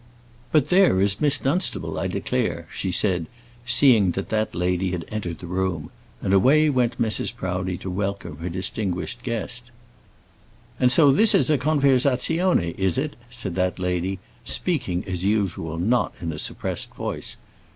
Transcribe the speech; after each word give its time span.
"But 0.51 0.69
there 0.69 0.99
is 0.99 1.21
Miss 1.21 1.37
Dunstable, 1.37 1.99
I 1.99 2.07
declare," 2.07 2.67
she 2.73 2.91
said, 2.91 3.27
seeing 3.67 4.13
that 4.13 4.29
that 4.29 4.55
lady 4.55 4.89
had 4.89 5.05
entered 5.09 5.37
the 5.37 5.45
room; 5.45 5.91
and 6.23 6.33
away 6.33 6.71
went 6.71 6.99
Mrs. 6.99 7.35
Proudie 7.35 7.77
to 7.77 7.89
welcome 7.91 8.37
her 8.37 8.49
distinguished 8.49 9.21
guest. 9.21 9.69
"And 10.79 10.91
so 10.91 11.11
this 11.11 11.35
is 11.35 11.51
a 11.51 11.57
conversazione, 11.59 12.73
is 12.79 12.97
it?" 12.97 13.15
said 13.29 13.53
that 13.53 13.77
lady, 13.77 14.17
speaking, 14.43 15.05
as 15.05 15.23
usual, 15.23 15.77
not 15.77 16.15
in 16.19 16.33
a 16.33 16.39
suppressed 16.39 16.95
voice. 16.95 17.37